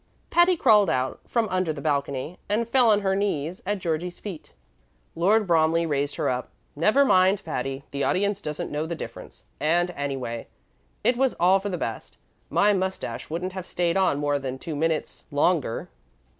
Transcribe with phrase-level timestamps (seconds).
[0.31, 4.51] Patty crawled out from under the balcony and fell on her knees at Georgie's feet.
[5.15, 6.49] Lord Bromley raised her up.
[6.75, 7.83] "Never mind, Patty.
[7.91, 10.47] The audience doesn't know the difference; and, anyway,
[11.03, 12.17] it was all for the best.
[12.49, 15.87] My mustache wouldn't have stayed on more than two minutes longer."